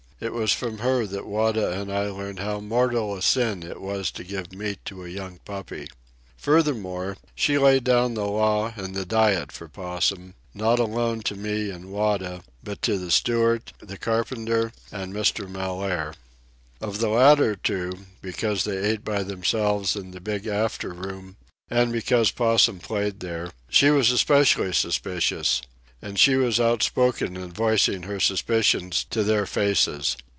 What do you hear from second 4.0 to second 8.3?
to give meat to a young puppy. Furthermore, she laid down the